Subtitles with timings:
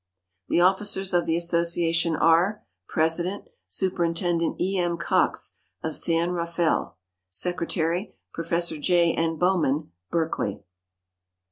[0.47, 4.79] The officers of the Association are: President Superintendent E.
[4.79, 4.97] M.
[4.97, 6.97] COX, of San Rafael.
[7.29, 8.79] Secretary Prof.
[8.81, 9.13] J.
[9.13, 9.35] N.
[9.35, 10.63] Bowman, Berkeley.